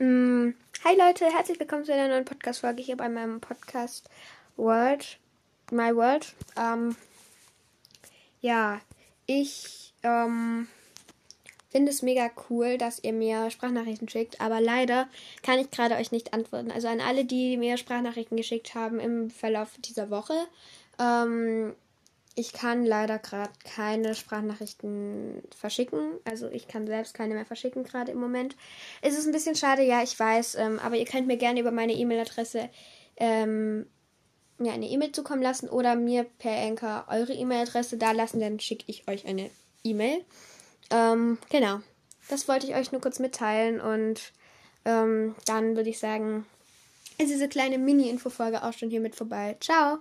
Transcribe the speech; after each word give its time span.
Mm, 0.00 0.54
hi 0.84 0.96
Leute, 0.96 1.24
herzlich 1.24 1.58
willkommen 1.58 1.84
zu 1.84 1.92
einer 1.92 2.06
neuen 2.06 2.24
Podcast-Folge 2.24 2.80
hier 2.80 2.96
bei 2.96 3.08
meinem 3.08 3.40
Podcast 3.40 4.08
World, 4.56 5.18
My 5.72 5.92
World. 5.92 6.34
Ähm, 6.56 6.94
ja, 8.40 8.80
ich 9.26 9.92
ähm, 10.04 10.68
finde 11.68 11.90
es 11.90 12.02
mega 12.02 12.30
cool, 12.48 12.78
dass 12.78 13.02
ihr 13.02 13.12
mir 13.12 13.50
Sprachnachrichten 13.50 14.08
schickt, 14.08 14.40
aber 14.40 14.60
leider 14.60 15.08
kann 15.42 15.58
ich 15.58 15.68
gerade 15.72 15.96
euch 15.96 16.12
nicht 16.12 16.32
antworten. 16.32 16.70
Also 16.70 16.86
an 16.86 17.00
alle, 17.00 17.24
die 17.24 17.56
mir 17.56 17.76
Sprachnachrichten 17.76 18.36
geschickt 18.36 18.76
haben 18.76 19.00
im 19.00 19.30
Verlauf 19.30 19.70
dieser 19.80 20.10
Woche. 20.10 20.46
Ähm, 21.00 21.74
ich 22.38 22.52
kann 22.52 22.86
leider 22.86 23.18
gerade 23.18 23.50
keine 23.64 24.14
Sprachnachrichten 24.14 25.42
verschicken. 25.56 26.12
Also 26.24 26.48
ich 26.48 26.68
kann 26.68 26.86
selbst 26.86 27.12
keine 27.12 27.34
mehr 27.34 27.44
verschicken 27.44 27.82
gerade 27.82 28.12
im 28.12 28.20
Moment. 28.20 28.56
Es 29.02 29.18
ist 29.18 29.26
ein 29.26 29.32
bisschen 29.32 29.56
schade, 29.56 29.82
ja, 29.82 30.04
ich 30.04 30.18
weiß. 30.18 30.54
Ähm, 30.54 30.78
aber 30.78 30.96
ihr 30.96 31.04
könnt 31.04 31.26
mir 31.26 31.36
gerne 31.36 31.58
über 31.58 31.72
meine 31.72 31.94
E-Mail-Adresse 31.94 32.70
ähm, 33.16 33.86
ja, 34.60 34.72
eine 34.72 34.88
E-Mail 34.88 35.10
zukommen 35.10 35.42
lassen 35.42 35.68
oder 35.68 35.96
mir 35.96 36.24
per 36.38 36.56
Anchor 36.56 37.06
eure 37.08 37.32
E-Mail-Adresse 37.32 37.96
da 37.96 38.12
lassen. 38.12 38.38
Dann 38.38 38.60
schicke 38.60 38.84
ich 38.86 39.08
euch 39.08 39.26
eine 39.26 39.50
E-Mail. 39.82 40.24
Ähm, 40.90 41.38
genau. 41.50 41.80
Das 42.28 42.46
wollte 42.46 42.68
ich 42.68 42.76
euch 42.76 42.92
nur 42.92 43.00
kurz 43.00 43.18
mitteilen. 43.18 43.80
Und 43.80 44.32
ähm, 44.84 45.34
dann 45.46 45.74
würde 45.74 45.90
ich 45.90 45.98
sagen, 45.98 46.46
ist 47.18 47.30
diese 47.30 47.48
kleine 47.48 47.78
Mini-Info-Folge 47.78 48.62
auch 48.62 48.74
schon 48.74 48.90
hier 48.90 49.00
mit 49.00 49.16
vorbei. 49.16 49.56
Ciao! 49.60 49.96